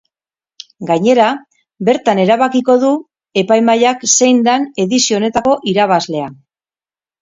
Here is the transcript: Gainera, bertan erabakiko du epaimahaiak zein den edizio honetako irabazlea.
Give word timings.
Gainera, 0.91 1.27
bertan 1.91 2.23
erabakiko 2.25 2.79
du 2.87 2.91
epaimahaiak 3.45 4.09
zein 4.19 4.45
den 4.51 4.69
edizio 4.89 5.23
honetako 5.23 5.59
irabazlea. 5.77 6.37